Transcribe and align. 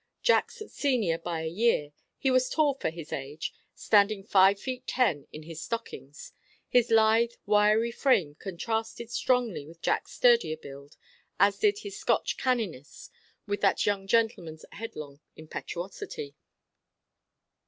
Jack's 0.23 0.63
senior 0.69 1.19
by 1.19 1.41
a 1.43 1.47
year, 1.47 1.91
he 2.17 2.31
was 2.31 2.49
tall 2.49 2.73
for 2.73 2.89
his 2.89 3.13
age, 3.13 3.53
standing 3.75 4.23
five 4.23 4.59
feet 4.59 4.87
ten 4.87 5.27
in 5.31 5.43
his 5.43 5.61
stockings. 5.61 6.33
His 6.67 6.89
lithe, 6.89 7.33
wiry 7.45 7.91
frame 7.91 8.33
contrasted 8.33 9.11
strongly 9.11 9.67
with 9.67 9.83
Jack's 9.83 10.13
sturdier 10.13 10.57
build, 10.57 10.97
as 11.39 11.59
did 11.59 11.77
his 11.83 11.99
Scotch 11.99 12.35
"canniness" 12.35 13.11
with 13.45 13.61
that 13.61 13.85
young 13.85 14.07
gentleman's 14.07 14.65
headlong 14.71 15.19
impetuosity. 15.35 16.33